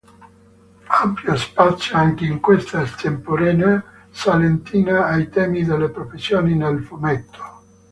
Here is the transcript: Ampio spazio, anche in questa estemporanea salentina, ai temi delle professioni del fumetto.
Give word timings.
Ampio 1.01 1.35
spazio, 1.35 1.95
anche 1.95 2.25
in 2.25 2.39
questa 2.39 2.81
estemporanea 2.81 3.83
salentina, 4.09 5.05
ai 5.05 5.29
temi 5.29 5.63
delle 5.63 5.89
professioni 5.89 6.57
del 6.57 6.81
fumetto. 6.83 7.39